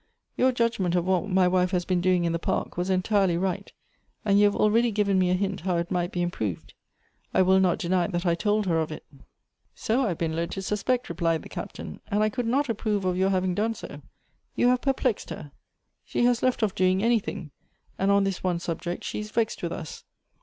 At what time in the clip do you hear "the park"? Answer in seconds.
2.31-2.75